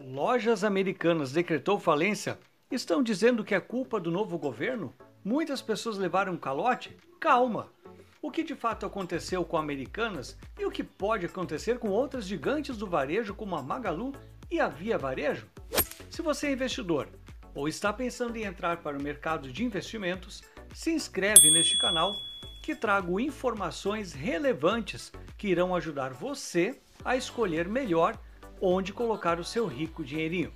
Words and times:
Lojas 0.00 0.64
Americanas 0.64 1.32
decretou 1.32 1.78
falência? 1.78 2.38
Estão 2.70 3.02
dizendo 3.02 3.44
que 3.44 3.54
é 3.54 3.60
culpa 3.60 4.00
do 4.00 4.10
novo 4.10 4.38
governo? 4.38 4.94
Muitas 5.24 5.60
pessoas 5.62 5.98
levaram 5.98 6.32
um 6.32 6.38
calote? 6.38 6.96
Calma! 7.20 7.68
O 8.20 8.30
que 8.30 8.42
de 8.42 8.54
fato 8.54 8.86
aconteceu 8.86 9.44
com 9.44 9.56
Americanas 9.56 10.36
e 10.58 10.64
o 10.64 10.70
que 10.70 10.82
pode 10.82 11.26
acontecer 11.26 11.78
com 11.78 11.88
outras 11.88 12.24
gigantes 12.26 12.76
do 12.76 12.86
varejo 12.86 13.34
como 13.34 13.56
a 13.56 13.62
Magalu 13.62 14.12
e 14.50 14.58
a 14.58 14.68
Via 14.68 14.96
Varejo? 14.96 15.48
Se 16.10 16.22
você 16.22 16.48
é 16.48 16.52
investidor 16.52 17.08
ou 17.54 17.68
está 17.68 17.92
pensando 17.92 18.36
em 18.36 18.44
entrar 18.44 18.78
para 18.78 18.96
o 18.96 19.02
mercado 19.02 19.52
de 19.52 19.64
investimentos, 19.64 20.42
se 20.74 20.90
inscreve 20.90 21.50
neste 21.50 21.78
canal 21.78 22.14
que 22.62 22.74
trago 22.74 23.20
informações 23.20 24.12
relevantes 24.12 25.12
que 25.36 25.48
irão 25.48 25.74
ajudar 25.74 26.12
você 26.12 26.80
a 27.04 27.16
escolher 27.16 27.68
melhor 27.68 28.16
onde 28.62 28.92
colocar 28.92 29.40
o 29.40 29.44
seu 29.44 29.66
rico 29.66 30.04
dinheirinho. 30.04 30.52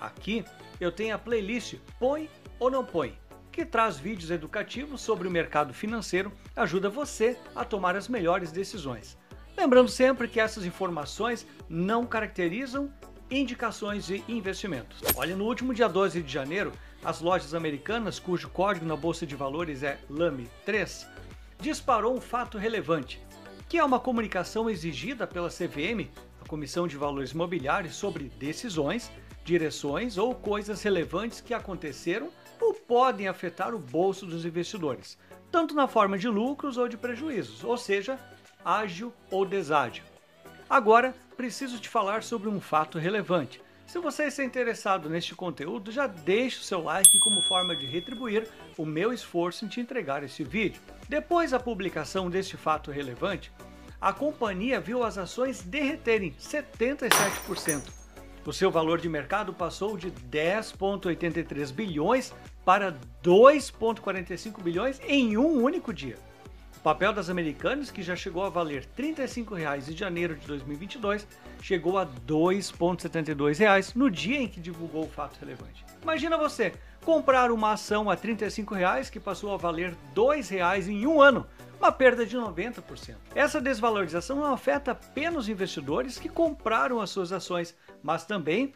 Aqui 0.00 0.44
eu 0.80 0.90
tenho 0.90 1.14
a 1.14 1.18
playlist 1.18 1.76
Põe 2.00 2.28
ou 2.58 2.68
Não 2.68 2.84
Põe, 2.84 3.16
que 3.52 3.64
traz 3.64 3.96
vídeos 3.96 4.32
educativos 4.32 5.00
sobre 5.00 5.28
o 5.28 5.30
mercado 5.30 5.72
financeiro, 5.72 6.32
ajuda 6.56 6.90
você 6.90 7.38
a 7.54 7.64
tomar 7.64 7.94
as 7.94 8.08
melhores 8.08 8.50
decisões. 8.50 9.16
Lembrando 9.56 9.88
sempre 9.88 10.26
que 10.26 10.40
essas 10.40 10.64
informações 10.64 11.46
não 11.68 12.04
caracterizam 12.04 12.92
indicações 13.30 14.06
de 14.06 14.24
investimentos. 14.26 15.00
Olha, 15.14 15.36
no 15.36 15.44
último 15.44 15.72
dia 15.72 15.88
12 15.88 16.22
de 16.22 16.32
janeiro, 16.32 16.72
as 17.04 17.20
lojas 17.20 17.54
americanas, 17.54 18.18
cujo 18.18 18.48
código 18.48 18.84
na 18.84 18.96
bolsa 18.96 19.26
de 19.26 19.36
valores 19.36 19.82
é 19.82 19.98
LAME3, 20.10 21.06
disparou 21.60 22.16
um 22.16 22.20
fato 22.20 22.58
relevante, 22.58 23.20
que 23.68 23.78
é 23.78 23.84
uma 23.84 24.00
comunicação 24.00 24.68
exigida 24.68 25.26
pela 25.26 25.48
CVM, 25.48 26.10
Comissão 26.52 26.86
de 26.86 26.98
Valores 26.98 27.30
Imobiliários, 27.30 27.94
sobre 27.94 28.24
decisões, 28.38 29.10
direções 29.42 30.18
ou 30.18 30.34
coisas 30.34 30.82
relevantes 30.82 31.40
que 31.40 31.54
aconteceram 31.54 32.28
ou 32.60 32.74
podem 32.74 33.26
afetar 33.26 33.74
o 33.74 33.78
bolso 33.78 34.26
dos 34.26 34.44
investidores, 34.44 35.16
tanto 35.50 35.74
na 35.74 35.88
forma 35.88 36.18
de 36.18 36.28
lucros 36.28 36.76
ou 36.76 36.90
de 36.90 36.98
prejuízos, 36.98 37.64
ou 37.64 37.78
seja, 37.78 38.18
ágil 38.62 39.14
ou 39.30 39.46
deságil. 39.46 40.04
Agora, 40.68 41.14
preciso 41.38 41.80
te 41.80 41.88
falar 41.88 42.22
sobre 42.22 42.50
um 42.50 42.60
fato 42.60 42.98
relevante. 42.98 43.58
Se 43.86 43.98
você 43.98 44.24
está 44.24 44.44
interessado 44.44 45.08
neste 45.08 45.34
conteúdo, 45.34 45.90
já 45.90 46.06
deixe 46.06 46.58
o 46.58 46.64
seu 46.64 46.82
like 46.82 47.18
como 47.20 47.40
forma 47.48 47.74
de 47.74 47.86
retribuir 47.86 48.46
o 48.76 48.84
meu 48.84 49.10
esforço 49.10 49.64
em 49.64 49.68
te 49.68 49.80
entregar 49.80 50.22
este 50.22 50.44
vídeo. 50.44 50.82
Depois 51.08 51.52
da 51.52 51.58
publicação 51.58 52.28
deste 52.28 52.58
fato 52.58 52.90
relevante, 52.90 53.50
a 54.02 54.12
companhia 54.12 54.80
viu 54.80 55.04
as 55.04 55.16
ações 55.16 55.62
derreterem 55.62 56.34
77%. 56.40 57.84
O 58.44 58.52
seu 58.52 58.68
valor 58.68 59.00
de 59.00 59.08
mercado 59.08 59.54
passou 59.54 59.96
de 59.96 60.10
10,83 60.10 61.72
bilhões 61.72 62.34
para 62.64 62.98
2,45 63.22 64.60
bilhões 64.60 65.00
em 65.06 65.36
um 65.36 65.62
único 65.62 65.94
dia. 65.94 66.18
O 66.76 66.80
papel 66.80 67.12
das 67.12 67.30
Americanas, 67.30 67.92
que 67.92 68.02
já 68.02 68.16
chegou 68.16 68.42
a 68.42 68.48
valer 68.48 68.88
R$ 68.96 69.14
35,00 69.14 69.88
em 69.88 69.96
janeiro 69.96 70.34
de 70.34 70.48
2022, 70.48 71.24
chegou 71.62 71.96
a 71.96 72.02
R$ 72.02 72.10
2,72 72.26 73.94
no 73.94 74.10
dia 74.10 74.38
em 74.38 74.48
que 74.48 74.60
divulgou 74.60 75.04
o 75.04 75.08
fato 75.08 75.38
relevante. 75.38 75.84
Imagina 76.02 76.36
você 76.36 76.72
comprar 77.04 77.50
uma 77.50 77.72
ação 77.72 78.08
a 78.08 78.14
R$ 78.14 78.20
35,00 78.34 79.10
que 79.10 79.20
passou 79.20 79.52
a 79.52 79.56
valer 79.56 79.90
R$ 79.90 79.96
2,00 80.14 80.88
em 80.88 81.06
um 81.06 81.20
ano, 81.20 81.46
uma 81.78 81.90
perda 81.90 82.24
de 82.24 82.36
90%. 82.36 83.16
Essa 83.34 83.60
desvalorização 83.60 84.36
não 84.36 84.52
afeta 84.52 84.92
apenas 84.92 85.44
os 85.44 85.48
investidores 85.48 86.18
que 86.18 86.28
compraram 86.28 87.00
as 87.00 87.10
suas 87.10 87.32
ações, 87.32 87.74
mas 88.02 88.24
também 88.24 88.72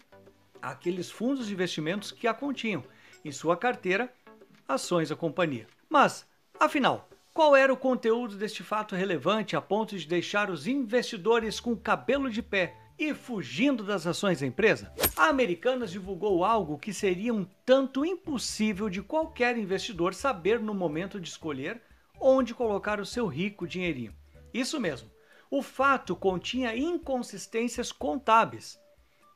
aqueles 0.61 1.11
fundos 1.11 1.47
de 1.47 1.53
investimentos 1.53 2.11
que 2.11 2.27
a 2.27 2.35
continham 2.35 2.83
em 3.25 3.31
sua 3.31 3.57
carteira 3.57 4.13
ações 4.69 5.09
da 5.09 5.17
companhia. 5.17 5.67
Mas, 5.89 6.27
afinal, 6.59 7.09
qual 7.33 7.55
era 7.55 7.73
o 7.73 7.77
conteúdo 7.77 8.35
deste 8.37 8.63
fato 8.63 8.97
relevante 8.97 9.55
a 9.55 9.61
ponto 9.61 9.97
de 9.97 10.07
deixar 10.07 10.51
os 10.51 10.67
investidores 10.67 11.61
com 11.61 11.73
o 11.73 11.77
cabelo 11.77 12.29
de 12.29 12.43
pé 12.43 12.75
e 12.99 13.13
fugindo 13.15 13.85
das 13.85 14.07
ações 14.07 14.41
da 14.41 14.47
empresa? 14.47 14.93
A 15.17 15.27
Americanas 15.27 15.91
divulgou 15.91 16.45
algo 16.45 16.79
que 16.79 16.93
seria 16.93 17.33
um 17.33 17.47
tanto 17.65 18.05
impossível 18.05 18.89
de 18.89 19.03
qualquer 19.03 19.59
investidor 19.59 20.15
saber 20.15 20.61
no 20.61 20.75
momento 20.75 21.21
de 21.21 21.29
escolher 21.29 21.81
onde 22.21 22.55
colocar 22.55 23.01
o 23.01 23.07
seu 23.07 23.27
rico 23.27 23.67
dinheirinho. 23.67 24.15
Isso 24.53 24.81
mesmo, 24.81 25.11
o 25.51 25.63
fato 25.63 26.17
continha 26.17 26.77
inconsistências 26.77 27.93
contábeis. 27.93 28.81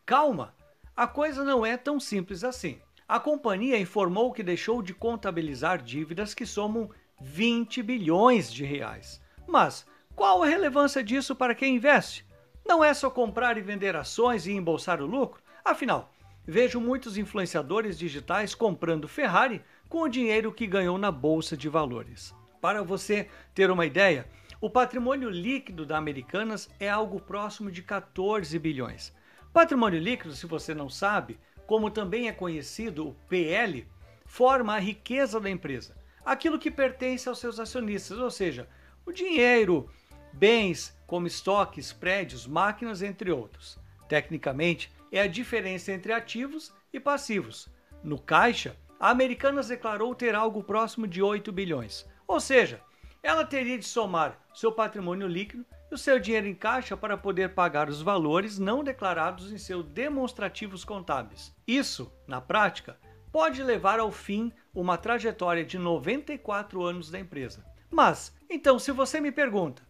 Calma, 0.07 0.55
a 0.97 1.07
coisa 1.07 1.45
não 1.45 1.65
é 1.65 1.77
tão 1.77 2.01
simples 2.01 2.43
assim. 2.43 2.81
A 3.07 3.21
companhia 3.21 3.79
informou 3.79 4.33
que 4.33 4.43
deixou 4.43 4.83
de 4.83 4.95
contabilizar 4.95 5.83
dívidas 5.83 6.33
que 6.33 6.47
somam 6.47 6.91
20 7.21 7.83
bilhões 7.83 8.53
de 8.53 8.65
reais. 8.65 9.21
Mas 9.47 9.87
qual 10.15 10.43
a 10.43 10.47
relevância 10.47 11.03
disso 11.03 11.35
para 11.35 11.55
quem 11.55 11.77
investe? 11.77 12.25
Não 12.71 12.85
é 12.85 12.95
só 12.95 13.11
comprar 13.11 13.59
e 13.59 13.61
vender 13.61 13.97
ações 13.97 14.47
e 14.47 14.53
embolsar 14.53 15.03
o 15.03 15.05
lucro? 15.05 15.43
Afinal, 15.65 16.09
vejo 16.47 16.81
muitos 16.81 17.19
influenciadores 17.19 17.99
digitais 17.99 18.55
comprando 18.55 19.09
Ferrari 19.09 19.61
com 19.89 20.03
o 20.03 20.09
dinheiro 20.09 20.53
que 20.53 20.69
ganhou 20.69 20.97
na 20.97 21.11
bolsa 21.11 21.57
de 21.57 21.69
valores. 21.69 22.33
Para 22.61 22.85
você 22.85 23.29
ter 23.57 23.73
uma 23.73 23.87
ideia, 23.87 24.25
o 24.61 24.71
patrimônio 24.71 25.29
líquido 25.29 25.85
da 25.85 25.99
Americanas 25.99 26.71
é 26.79 26.89
algo 26.89 27.19
próximo 27.19 27.73
de 27.73 27.83
14 27.83 28.57
bilhões. 28.57 29.13
Patrimônio 29.53 29.99
líquido, 29.99 30.33
se 30.33 30.47
você 30.47 30.73
não 30.73 30.89
sabe, 30.89 31.41
como 31.67 31.91
também 31.91 32.29
é 32.29 32.33
conhecido 32.33 33.09
o 33.09 33.15
PL, 33.29 33.85
forma 34.25 34.77
a 34.77 34.79
riqueza 34.79 35.41
da 35.41 35.51
empresa 35.51 35.97
aquilo 36.25 36.59
que 36.59 36.71
pertence 36.71 37.29
aos 37.29 37.39
seus 37.39 37.59
acionistas, 37.59 38.19
ou 38.19 38.31
seja, 38.31 38.69
o 39.05 39.13
dinheiro, 39.13 39.89
bens 40.33 40.97
como 41.07 41.27
estoques, 41.27 41.93
prédios, 41.93 42.47
máquinas, 42.47 43.03
entre 43.03 43.31
outros. 43.31 43.79
Tecnicamente, 44.09 44.93
é 45.11 45.21
a 45.21 45.27
diferença 45.27 45.93
entre 45.93 46.13
ativos 46.13 46.73
e 46.93 47.01
passivos. 47.01 47.69
No 48.03 48.19
caixa, 48.19 48.77
a 48.99 49.11
Americanas 49.11 49.69
declarou 49.69 50.15
ter 50.15 50.35
algo 50.35 50.63
próximo 50.63 51.07
de 51.07 51.23
8 51.23 51.51
bilhões, 51.51 52.07
ou 52.27 52.39
seja, 52.39 52.81
ela 53.23 53.45
teria 53.45 53.79
de 53.79 53.85
somar 53.85 54.39
seu 54.55 54.73
patrimônio 54.73 55.27
líquido 55.27 55.65
e 55.91 55.95
o 55.95 55.99
seu 55.99 56.19
dinheiro 56.19 56.47
em 56.47 56.55
caixa 56.55 56.97
para 56.97 57.17
poder 57.17 57.55
pagar 57.55 57.89
os 57.89 58.01
valores 58.01 58.59
não 58.59 58.85
declarados 58.85 59.53
em 59.53 59.59
seus 59.59 59.85
demonstrativos 59.87 60.85
contábeis. 60.85 61.55
Isso, 61.67 62.13
na 62.27 62.41
prática, 62.41 62.99
pode 63.33 63.63
levar 63.63 64.01
ao 64.01 64.11
fim 64.11 64.53
uma 64.73 64.97
trajetória 64.97 65.65
de 65.65 65.79
94 65.79 66.83
anos 66.83 67.11
da 67.11 67.19
empresa. 67.19 67.65
Mas, 67.91 68.35
então, 68.49 68.79
se 68.79 68.93
você 68.93 69.21
me 69.21 69.33
pergunta, 69.33 69.83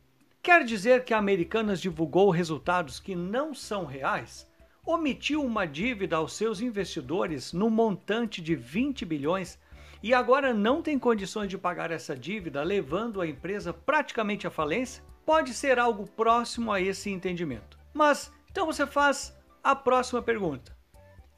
quer 0.43 0.65
dizer 0.65 1.05
que 1.05 1.15
a 1.15 1.19
Americanas 1.19 1.81
divulgou 1.81 2.31
resultados 2.31 2.99
que 2.99 3.15
não 3.15 3.55
são 3.55 3.85
reais? 3.85 4.49
Omitiu 4.85 5.45
uma 5.45 5.67
dívida 5.67 6.17
aos 6.17 6.33
seus 6.33 6.61
investidores 6.61 7.53
no 7.53 7.69
montante 7.69 8.41
de 8.41 8.57
20 8.57 9.05
bilhões 9.05 9.59
e 10.03 10.15
agora 10.15 10.55
não 10.55 10.81
tem 10.81 10.99
condições 10.99 11.49
de 11.49 11.59
pagar 11.59 11.91
essa 11.91 12.17
dívida, 12.17 12.63
levando 12.63 13.21
a 13.21 13.27
empresa 13.27 13.73
praticamente 13.73 14.47
à 14.47 14.51
falência? 14.51 15.05
Pode 15.27 15.53
ser 15.53 15.79
algo 15.79 16.07
próximo 16.07 16.73
a 16.73 16.81
esse 16.81 17.11
entendimento. 17.11 17.79
Mas, 17.93 18.33
então 18.51 18.65
você 18.65 18.87
faz 18.87 19.37
a 19.63 19.77
próxima 19.77 20.23
pergunta. 20.23 20.75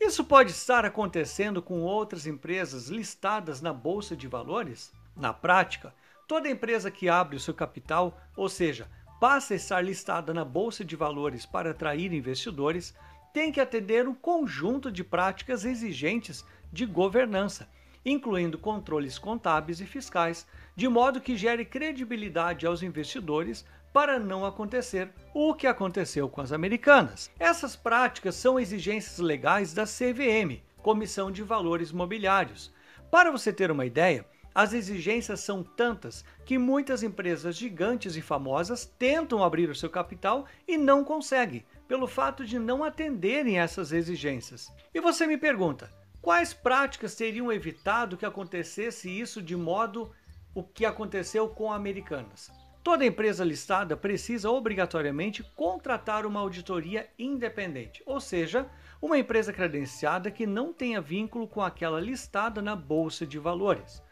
Isso 0.01 0.25
pode 0.25 0.53
estar 0.53 0.85
acontecendo 0.85 1.61
com 1.61 1.83
outras 1.83 2.27
empresas 2.27 2.89
listadas 2.89 3.61
na 3.61 3.73
bolsa 3.73 4.17
de 4.17 4.29
valores? 4.29 4.93
Na 5.17 5.33
prática, 5.33 5.93
toda 6.33 6.49
empresa 6.49 6.91
que 6.91 7.11
abre 7.11 7.37
o 7.37 7.41
seu 7.41 7.53
capital, 7.53 8.19
ou 8.35 8.49
seja, 8.49 8.89
passa 9.21 9.53
a 9.53 9.57
estar 9.59 9.83
listada 9.83 10.33
na 10.33 10.47
bolsa 10.47 10.83
de 10.83 10.97
valores 10.97 11.45
para 11.45 11.73
atrair 11.73 12.11
investidores, 12.11 12.97
tem 13.35 13.53
que 13.53 13.61
atender 13.61 14.09
um 14.09 14.15
conjunto 14.15 14.91
de 14.91 15.05
práticas 15.05 15.67
exigentes 15.67 16.43
de 16.73 16.87
governança, 16.87 17.69
incluindo 18.03 18.57
controles 18.57 19.19
contábeis 19.19 19.79
e 19.83 19.85
fiscais, 19.85 20.47
de 20.75 20.89
modo 20.89 21.21
que 21.21 21.37
gere 21.37 21.67
credibilidade 21.67 22.67
aos 22.67 22.83
investidores 22.83 23.63
para 23.93 24.19
não 24.19 24.47
acontecer 24.47 25.11
o 25.35 25.53
que 25.53 25.67
aconteceu 25.67 26.31
com 26.31 26.41
as 26.41 26.51
americanas. 26.51 27.31
Essas 27.39 27.77
práticas 27.77 28.37
são 28.37 28.59
exigências 28.59 29.19
legais 29.19 29.75
da 29.75 29.85
CVM, 29.85 30.63
Comissão 30.79 31.31
de 31.31 31.43
Valores 31.43 31.93
Mobiliários. 31.93 32.73
Para 33.11 33.31
você 33.31 33.53
ter 33.53 33.71
uma 33.71 33.85
ideia, 33.85 34.25
as 34.55 34.73
exigências 34.73 35.41
são 35.41 35.63
tantas 35.63 36.25
que 36.45 36.59
muitas 36.59 37.03
empresas 37.03 37.57
gigantes 37.57 38.17
e 38.17 38.21
famosas 38.21 38.85
tentam 38.85 39.43
abrir 39.43 39.71
o 39.71 39.75
seu 39.75 39.89
capital 39.89 40.47
e 40.69 40.77
não 40.77 41.03
conseguem, 41.03 41.65
pelo 41.89 42.07
fato 42.07 42.45
de 42.45 42.59
não 42.59 42.85
atenderem 42.85 43.59
essas 43.59 43.93
exigências. 43.93 44.73
E 44.95 45.01
você 45.01 45.27
me 45.27 45.39
pergunta, 45.39 45.91
quais 46.21 46.53
práticas 46.53 47.15
teriam 47.15 47.51
evitado 47.53 48.17
que 48.17 48.27
acontecesse 48.27 49.09
isso 49.09 49.41
de 49.41 49.57
modo 49.57 50.13
o 50.55 50.63
que 50.63 50.85
aconteceu 50.85 51.49
com 51.49 51.73
Americanas? 51.73 52.51
Toda 52.83 53.07
empresa 53.07 53.45
listada 53.45 53.97
precisa 53.97 54.51
obrigatoriamente 54.51 55.45
contratar 55.55 56.27
uma 56.27 56.41
auditoria 56.41 57.09
independente, 57.17 58.03
ou 58.05 58.21
seja, 58.21 58.69
uma 59.01 59.17
empresa 59.17 59.53
credenciada 59.53 60.33
que 60.33 60.47
não 60.47 60.73
tenha 60.73 61.01
vínculo 61.01 61.47
com 61.47 61.63
aquela 61.63 62.01
listada 62.01 62.61
na 62.61 62.75
Bolsa 62.75 63.25
de 63.25 63.39
Valores, 63.39 64.03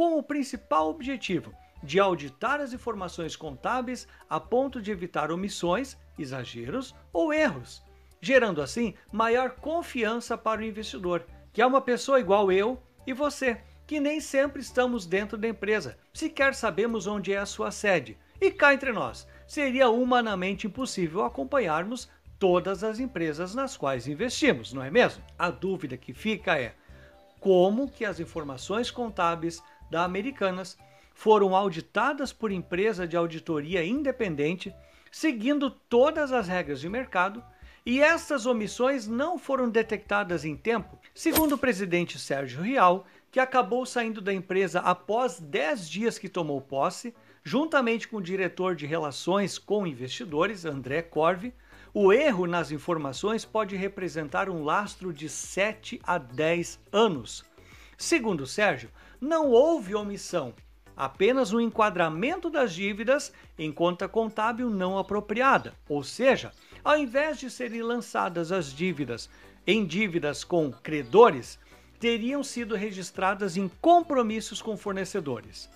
com 0.00 0.16
o 0.16 0.22
principal 0.22 0.88
objetivo 0.88 1.52
de 1.82 2.00
auditar 2.00 2.58
as 2.58 2.72
informações 2.72 3.36
contábeis 3.36 4.08
a 4.30 4.40
ponto 4.40 4.80
de 4.80 4.90
evitar 4.90 5.30
omissões, 5.30 5.94
exageros 6.18 6.94
ou 7.12 7.34
erros, 7.34 7.82
gerando 8.18 8.62
assim 8.62 8.94
maior 9.12 9.50
confiança 9.56 10.38
para 10.38 10.62
o 10.62 10.64
investidor, 10.64 11.26
que 11.52 11.60
é 11.60 11.66
uma 11.66 11.82
pessoa 11.82 12.18
igual 12.18 12.50
eu 12.50 12.82
e 13.06 13.12
você, 13.12 13.60
que 13.86 14.00
nem 14.00 14.20
sempre 14.20 14.62
estamos 14.62 15.04
dentro 15.04 15.36
da 15.36 15.48
empresa, 15.48 15.98
sequer 16.14 16.54
sabemos 16.54 17.06
onde 17.06 17.34
é 17.34 17.36
a 17.36 17.44
sua 17.44 17.70
sede. 17.70 18.16
E 18.40 18.50
cá 18.50 18.72
entre 18.72 18.92
nós, 18.92 19.28
seria 19.46 19.90
humanamente 19.90 20.66
impossível 20.66 21.26
acompanharmos 21.26 22.08
todas 22.38 22.82
as 22.82 23.00
empresas 23.00 23.54
nas 23.54 23.76
quais 23.76 24.08
investimos, 24.08 24.72
não 24.72 24.82
é 24.82 24.90
mesmo? 24.90 25.22
A 25.38 25.50
dúvida 25.50 25.98
que 25.98 26.14
fica 26.14 26.58
é 26.58 26.74
como 27.38 27.90
que 27.90 28.04
as 28.04 28.20
informações 28.20 28.90
contábeis 28.90 29.62
da 29.90 30.04
Americanas 30.04 30.78
foram 31.14 31.54
auditadas 31.54 32.32
por 32.32 32.50
empresa 32.50 33.06
de 33.06 33.16
auditoria 33.16 33.84
independente, 33.84 34.74
seguindo 35.10 35.70
todas 35.70 36.32
as 36.32 36.48
regras 36.48 36.80
de 36.80 36.88
mercado, 36.88 37.42
e 37.84 38.00
estas 38.00 38.46
omissões 38.46 39.06
não 39.06 39.38
foram 39.38 39.68
detectadas 39.68 40.44
em 40.44 40.56
tempo, 40.56 40.98
segundo 41.14 41.54
o 41.54 41.58
presidente 41.58 42.18
Sérgio 42.18 42.62
Rial, 42.62 43.06
que 43.30 43.40
acabou 43.40 43.86
saindo 43.86 44.20
da 44.20 44.32
empresa 44.32 44.80
após 44.80 45.40
10 45.40 45.88
dias 45.88 46.18
que 46.18 46.28
tomou 46.28 46.60
posse, 46.60 47.14
juntamente 47.42 48.06
com 48.06 48.18
o 48.18 48.22
diretor 48.22 48.74
de 48.74 48.86
relações 48.86 49.58
com 49.58 49.86
investidores, 49.86 50.64
André 50.64 51.02
Corve, 51.02 51.54
o 51.92 52.12
erro 52.12 52.46
nas 52.46 52.70
informações 52.70 53.44
pode 53.44 53.74
representar 53.74 54.48
um 54.48 54.62
lastro 54.62 55.12
de 55.12 55.28
7 55.28 56.00
a 56.04 56.18
10 56.18 56.78
anos. 56.92 57.44
Segundo 58.00 58.46
Sérgio, 58.46 58.88
não 59.20 59.50
houve 59.50 59.94
omissão, 59.94 60.54
apenas 60.96 61.52
o 61.52 61.60
enquadramento 61.60 62.48
das 62.48 62.72
dívidas 62.72 63.30
em 63.58 63.70
conta 63.70 64.08
contábil 64.08 64.70
não 64.70 64.96
apropriada, 64.96 65.74
ou 65.86 66.02
seja, 66.02 66.50
ao 66.82 66.96
invés 66.96 67.38
de 67.38 67.50
serem 67.50 67.82
lançadas 67.82 68.50
as 68.52 68.72
dívidas 68.72 69.28
em 69.66 69.84
dívidas 69.84 70.42
com 70.42 70.72
credores, 70.72 71.58
teriam 71.98 72.42
sido 72.42 72.74
registradas 72.74 73.58
em 73.58 73.68
compromissos 73.82 74.62
com 74.62 74.78
fornecedores. 74.78 75.68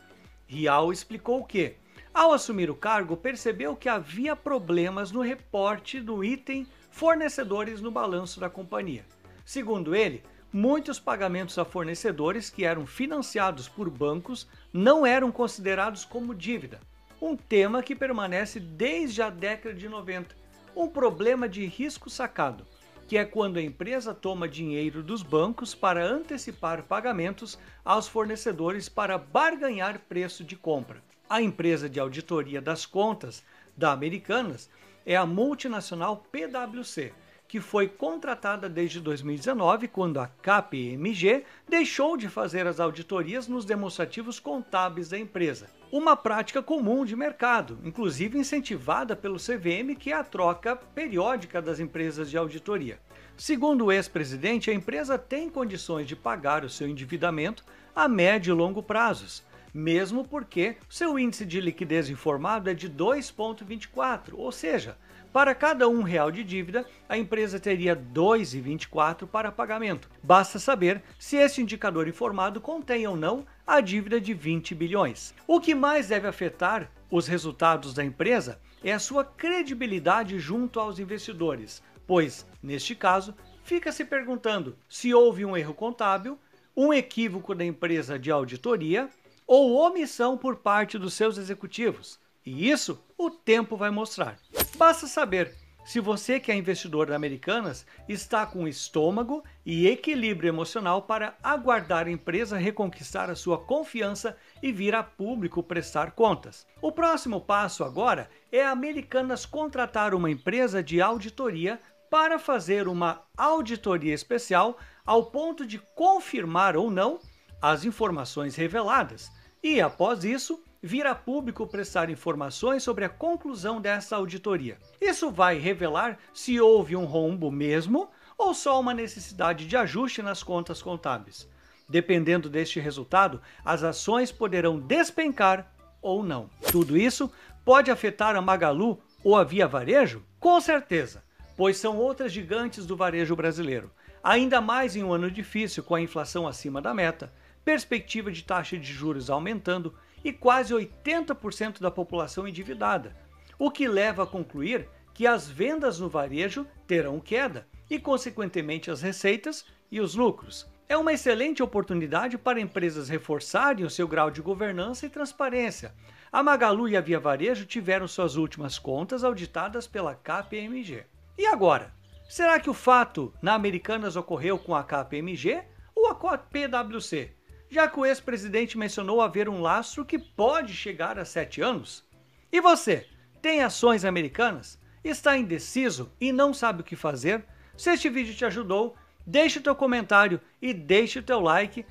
Rial 0.47 0.91
explicou 0.91 1.45
que, 1.45 1.75
ao 2.15 2.33
assumir 2.33 2.71
o 2.71 2.75
cargo, 2.75 3.19
percebeu 3.19 3.77
que 3.77 3.89
havia 3.89 4.35
problemas 4.35 5.13
no 5.13 5.21
reporte 5.21 6.01
do 6.01 6.25
item 6.25 6.67
fornecedores 6.91 7.83
no 7.83 7.91
balanço 7.91 8.41
da 8.41 8.49
companhia. 8.49 9.05
Segundo 9.45 9.95
ele, 9.95 10.23
muitos 10.55 11.01
pagamentos 11.01 11.59
a 11.59 11.65
fornecedores 11.65 12.49
que 12.49 12.65
eram 12.65 12.87
financiados 12.87 13.69
por 13.69 13.91
bancos 13.91 14.47
não 14.73 15.05
eram 15.05 15.33
considerados 15.33 16.05
como 16.05 16.33
dívida, 16.33 16.79
um 17.21 17.37
tema 17.37 17.83
que 17.83 17.93
permanece 17.93 18.61
desde 18.61 19.21
a 19.21 19.31
década 19.31 19.75
de 19.75 19.89
90, 19.89 20.37
um 20.77 20.87
problema 20.87 21.49
de 21.49 21.67
risco 21.67 22.09
sacado, 22.09 22.65
que 23.09 23.19
é 23.19 23.25
quando 23.25 23.57
a 23.57 23.63
empresa 23.63 24.15
toma 24.15 24.49
dinheiro 24.49 25.03
dos 25.03 25.25
bancos 25.25 25.75
para 25.75 26.07
antecipar 26.07 26.85
pagamentos 26.85 27.59
aos 27.85 28.07
fornecedores 28.07 28.89
para 28.89 29.19
barganhar 29.19 30.03
preço 30.09 30.45
de 30.45 30.55
compra. 30.55 31.03
A 31.29 31.43
empresa 31.43 31.89
de 31.89 31.99
auditoria 31.99 32.63
das 32.63 32.87
contas 32.87 33.43
da 33.77 33.91
Americanas 33.91 34.71
é 35.05 35.17
a 35.17 35.27
multinacional 35.27 36.25
PwC, 36.31 37.13
que 37.47 37.61
foi 37.61 37.89
contratada 37.89 38.69
desde 38.69 39.01
2019, 39.01 39.89
quando 39.89 40.19
a 40.19 40.27
KPMG 40.27 41.45
deixou 41.69 42.17
de 42.17 42.29
fazer 42.29 42.67
as 42.67 42.81
auditorias 42.81 43.47
nos 43.47 43.65
demonstrativos 43.65 44.41
contábeis 44.41 45.09
da 45.09 45.19
empresa. 45.19 45.69
Uma 45.93 46.17
prática 46.17 46.63
comum 46.63 47.05
de 47.05 47.15
mercado, 47.15 47.79
inclusive 47.85 48.39
incentivada 48.39 49.15
pelo 49.15 49.39
CVM, 49.39 49.95
que 49.99 50.11
é 50.11 50.17
a 50.17 50.25
troca 50.25 50.75
periódica 50.75 51.63
das 51.63 51.79
empresas 51.79 52.31
de 52.31 52.37
auditoria. 52.37 52.99
Segundo 53.37 53.87
o 53.87 53.93
ex-presidente, 53.93 54.71
a 54.71 54.75
empresa 54.75 55.19
tem 55.19 55.51
condições 55.51 56.07
de 56.07 56.17
pagar 56.17 56.65
o 56.65 56.71
seu 56.71 56.89
endividamento 56.89 57.65
a 57.95 58.09
médio 58.09 58.53
e 58.53 58.57
longo 58.57 58.83
prazos, 58.83 59.45
mesmo 59.73 60.27
porque 60.27 60.77
seu 60.89 61.19
índice 61.19 61.45
de 61.45 61.61
liquidez 61.61 62.09
informado 62.09 62.71
é 62.71 62.75
de 62.75 62.89
2,24, 62.89 64.35
ou 64.35 64.53
seja, 64.53 64.97
para 65.35 65.53
cada 65.53 65.89
um 65.89 66.03
real 66.03 66.31
de 66.31 66.45
dívida, 66.45 66.87
a 67.09 67.19
empresa 67.19 67.59
teria 67.59 67.97
2,24 67.97 69.27
para 69.27 69.51
pagamento. 69.51 70.09
Basta 70.23 70.61
saber 70.61 71.03
se 71.19 71.37
esse 71.37 71.61
indicador 71.61 72.07
informado 72.07 72.61
contém 72.61 73.05
ou 73.05 73.17
não 73.17 73.45
a 73.67 73.81
dívida 73.81 74.21
de 74.21 74.33
20 74.33 74.77
bilhões. 74.77 75.35
O 75.45 75.59
que 75.59 75.75
mais 75.75 76.07
deve 76.07 76.29
afetar 76.29 76.89
os 77.11 77.27
resultados 77.27 77.93
da 77.93 78.05
empresa 78.05 78.61
é 78.85 78.93
a 78.93 79.01
sua 79.01 79.25
credibilidade 79.25 80.39
junto 80.39 80.79
aos 80.79 81.01
investidores, 81.01 81.83
pois, 82.07 82.47
neste 82.63 82.95
caso, 82.95 83.35
fica 83.65 83.91
se 83.91 84.05
perguntando 84.05 84.79
se 84.89 85.13
houve 85.13 85.45
um 85.45 85.57
erro 85.57 85.75
contábil, 85.75 86.39
um 86.77 86.95
equívoco 86.95 87.57
da 87.57 87.65
empresa 87.65 88.17
de 88.21 88.31
auditoria 88.31 89.09
ou 89.49 89.75
omissão 89.75 90.39
por 90.39 90.55
parte 90.55 90.97
dos 90.97 91.13
seus 91.13 91.39
executivos. 91.39 92.21
E 92.47 92.71
isso 92.71 93.03
o 93.19 93.31
tempo 93.31 93.77
vai 93.77 93.91
mostrar. 93.91 94.39
Basta 94.75 95.07
saber 95.07 95.55
se 95.85 96.01
você 96.01 96.41
que 96.41 96.51
é 96.51 96.57
investidor 96.57 97.07
da 97.07 97.17
Americanas 97.17 97.87
está 98.09 98.45
com 98.47 98.67
estômago 98.67 99.45
e 99.65 99.87
equilíbrio 99.87 100.49
emocional 100.49 101.03
para 101.03 101.37
aguardar 101.43 102.07
a 102.07 102.11
empresa 102.11 102.57
reconquistar 102.57 103.31
a 103.31 103.37
sua 103.37 103.59
confiança 103.59 104.37
e 104.63 104.73
vir 104.73 104.95
a 104.95 105.03
público 105.03 105.63
prestar 105.63 106.13
contas. 106.13 106.67
O 106.81 106.91
próximo 106.91 107.41
passo 107.41 107.85
agora 107.85 108.29
é 108.51 108.65
a 108.65 108.71
Americanas 108.71 109.47
contratar 109.47 110.15
uma 110.15 110.31
empresa 110.31 110.83
de 110.83 111.01
auditoria 111.01 111.81
para 112.11 112.39
fazer 112.39 112.89
uma 112.89 113.23
auditoria 113.37 114.15
especial 114.15 114.79
ao 115.05 115.27
ponto 115.27 115.67
de 115.67 115.79
confirmar 115.95 116.77
ou 116.77 116.91
não 116.91 117.21
as 117.61 117.85
informações 117.85 118.57
reveladas. 118.57 119.31
E 119.63 119.81
após 119.81 120.25
isso, 120.25 120.63
vir 120.85 121.07
a 121.07 121.15
público 121.15 121.67
prestar 121.67 122.11
informações 122.11 122.83
sobre 122.83 123.07
a 123.07 123.09
conclusão 123.09 123.81
dessa 123.81 124.17
auditoria. 124.17 124.77
Isso 125.01 125.31
vai 125.31 125.57
revelar 125.57 126.19
se 126.35 126.61
houve 126.61 126.95
um 126.95 127.07
rombo 127.07 127.51
mesmo 127.51 128.11
ou 128.37 128.53
só 128.53 128.79
uma 128.79 128.93
necessidade 128.93 129.67
de 129.67 129.77
ajuste 129.79 130.21
nas 130.21 130.43
contas 130.43 130.83
contábeis. 130.83 131.49
Dependendo 131.89 132.51
deste 132.51 132.81
resultado, 132.81 133.41
as 133.65 133.83
ações 133.83 134.31
poderão 134.31 134.79
despencar 134.79 135.73
ou 136.03 136.23
não. 136.23 136.51
Tudo 136.71 136.99
isso 136.99 137.33
pode 137.65 137.91
afetar 137.91 138.37
a 138.37 138.43
Magalu 138.43 139.01
ou 139.23 139.39
a 139.39 139.43
Via 139.43 139.67
Varejo? 139.67 140.23
Com 140.39 140.61
certeza, 140.61 141.25
pois 141.57 141.79
são 141.79 141.97
outras 141.97 142.31
gigantes 142.31 142.85
do 142.85 142.95
varejo 142.95 143.35
brasileiro. 143.35 143.91
Ainda 144.23 144.61
mais 144.61 144.97
em 144.97 145.03
um 145.03 145.15
ano 145.15 145.31
difícil 145.31 145.83
com 145.83 145.95
a 145.95 146.01
inflação 146.01 146.47
acima 146.47 146.83
da 146.83 146.93
meta, 146.93 147.33
perspectiva 147.65 148.31
de 148.31 148.45
taxa 148.45 148.77
de 148.77 148.93
juros 148.93 149.31
aumentando 149.31 149.95
e 150.25 150.33
quase 150.33 150.73
80% 150.73 151.81
da 151.81 151.91
população 151.91 152.49
endividada, 152.49 153.15
o 153.59 153.71
que 153.71 153.87
leva 153.87 154.25
a 154.25 154.27
concluir 154.27 154.89
que 155.13 155.27
as 155.27 155.49
vendas 155.49 156.01
no 156.01 156.09
varejo 156.09 156.67
terão 156.87 157.21
queda 157.21 157.69
e, 157.89 157.99
consequentemente, 157.99 158.91
as 158.91 159.03
receitas 159.03 159.65
e 159.91 160.01
os 160.01 160.15
lucros. 160.15 160.67
É 160.89 160.97
uma 160.97 161.13
excelente 161.13 161.63
oportunidade 161.63 162.37
para 162.37 162.61
empresas 162.61 163.09
reforçarem 163.09 163.85
o 163.85 163.91
seu 163.91 164.09
grau 164.09 164.31
de 164.31 164.43
governança 164.43 165.07
e 165.07 165.11
transparência. 165.11 165.95
A 166.33 166.43
Magalu 166.43 166.89
e 166.89 166.97
a 166.97 167.01
Via 167.01 167.21
Varejo 167.21 167.65
tiveram 167.65 168.09
suas 168.09 168.37
últimas 168.37 168.79
contas 168.79 169.23
auditadas 169.23 169.87
pela 169.87 170.15
KPMG. 170.15 171.05
E 171.39 171.47
agora? 171.47 171.95
Será 172.29 172.59
que 172.59 172.69
o 172.69 172.75
fato 172.75 173.33
na 173.41 173.55
Americanas 173.55 174.17
ocorreu 174.17 174.59
com 174.59 174.75
a 174.75 174.83
KPMG 174.83 175.63
ou 175.95 176.09
a 176.09 176.39
PwC? 176.39 177.33
Já 177.75 177.89
que 177.89 177.99
o 177.99 178.07
ex-presidente 178.07 178.79
mencionou 178.79 179.21
haver 179.21 179.49
um 179.49 179.61
lastro 179.61 180.05
que 180.05 180.17
pode 180.17 180.73
chegar 180.73 181.19
a 181.19 181.25
sete 181.25 181.61
anos. 181.61 182.05
E 182.53 182.61
você, 182.61 183.05
tem 183.43 183.65
ações 183.65 184.05
americanas? 184.05 184.79
Está 185.03 185.37
indeciso 185.37 186.13
e 186.21 186.31
não 186.33 186.55
sabe 186.55 186.83
o 186.83 186.85
que 186.85 186.95
fazer? 186.95 187.45
Se 187.77 187.91
este 187.91 188.09
vídeo 188.09 188.33
te 188.33 188.45
ajudou, 188.45 188.95
deixe 189.27 189.59
o 189.59 189.63
teu 189.63 189.75
comentário 189.75 190.41
e 190.63 190.73
deixe 190.73 191.19
o 191.19 191.23
teu 191.23 191.41
like, 191.41 191.85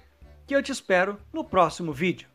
que 0.47 0.55
eu 0.55 0.63
te 0.63 0.71
espero 0.71 1.19
no 1.33 1.43
próximo 1.43 1.91
vídeo. 1.91 2.32